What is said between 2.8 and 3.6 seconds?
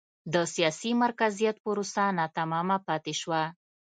پاتې شوه.